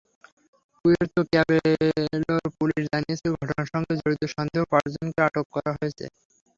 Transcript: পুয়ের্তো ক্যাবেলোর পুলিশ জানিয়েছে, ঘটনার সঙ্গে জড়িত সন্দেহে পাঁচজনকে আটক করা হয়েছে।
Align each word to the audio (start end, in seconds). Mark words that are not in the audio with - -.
পুয়ের্তো 0.85 1.21
ক্যাবেলোর 1.31 2.45
পুলিশ 2.57 2.81
জানিয়েছে, 2.87 3.27
ঘটনার 3.35 3.67
সঙ্গে 3.73 3.93
জড়িত 3.99 4.21
সন্দেহে 4.35 4.69
পাঁচজনকে 4.71 5.19
আটক 5.27 5.45
করা 5.55 5.71
হয়েছে। 5.77 6.05